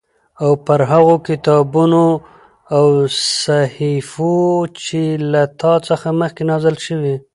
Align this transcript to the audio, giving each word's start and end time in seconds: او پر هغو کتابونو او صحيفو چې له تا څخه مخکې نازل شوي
او 0.43 0.51
پر 0.65 0.79
هغو 0.91 1.15
کتابونو 1.27 2.05
او 2.75 2.85
صحيفو 3.43 4.35
چې 4.83 5.01
له 5.31 5.41
تا 5.59 5.73
څخه 5.87 6.07
مخکې 6.21 6.43
نازل 6.51 6.75
شوي 6.85 7.15